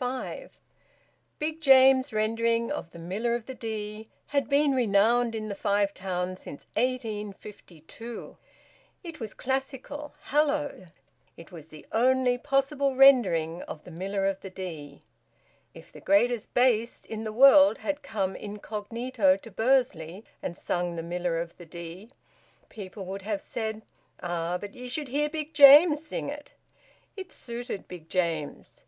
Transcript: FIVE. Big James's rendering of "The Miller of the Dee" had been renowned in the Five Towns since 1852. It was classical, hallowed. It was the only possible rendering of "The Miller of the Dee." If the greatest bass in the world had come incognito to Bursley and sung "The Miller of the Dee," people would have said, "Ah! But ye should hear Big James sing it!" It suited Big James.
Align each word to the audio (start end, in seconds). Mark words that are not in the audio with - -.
FIVE. 0.00 0.58
Big 1.38 1.60
James's 1.60 2.12
rendering 2.12 2.72
of 2.72 2.90
"The 2.90 2.98
Miller 2.98 3.36
of 3.36 3.46
the 3.46 3.54
Dee" 3.54 4.08
had 4.26 4.48
been 4.48 4.72
renowned 4.74 5.36
in 5.36 5.48
the 5.48 5.54
Five 5.54 5.94
Towns 5.94 6.40
since 6.40 6.66
1852. 6.74 8.36
It 9.04 9.20
was 9.20 9.32
classical, 9.34 10.14
hallowed. 10.22 10.90
It 11.36 11.52
was 11.52 11.68
the 11.68 11.86
only 11.92 12.38
possible 12.38 12.96
rendering 12.96 13.62
of 13.68 13.84
"The 13.84 13.92
Miller 13.92 14.26
of 14.26 14.40
the 14.40 14.50
Dee." 14.50 15.00
If 15.74 15.92
the 15.92 16.00
greatest 16.00 16.52
bass 16.52 17.04
in 17.04 17.22
the 17.22 17.32
world 17.32 17.78
had 17.78 18.02
come 18.02 18.34
incognito 18.34 19.36
to 19.36 19.50
Bursley 19.52 20.24
and 20.42 20.56
sung 20.56 20.96
"The 20.96 21.04
Miller 21.04 21.38
of 21.40 21.56
the 21.56 21.66
Dee," 21.66 22.10
people 22.68 23.04
would 23.04 23.22
have 23.22 23.40
said, 23.40 23.82
"Ah! 24.20 24.58
But 24.58 24.74
ye 24.74 24.88
should 24.88 25.06
hear 25.06 25.28
Big 25.30 25.54
James 25.54 26.04
sing 26.04 26.28
it!" 26.30 26.54
It 27.16 27.30
suited 27.30 27.86
Big 27.86 28.08
James. 28.08 28.82